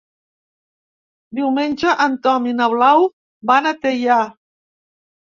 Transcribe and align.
Diumenge 1.39 1.93
en 2.05 2.15
Tom 2.23 2.47
i 2.53 2.53
na 2.61 2.71
Blau 2.71 3.05
van 3.53 3.69
a 3.73 3.75
Teià. 3.85 4.19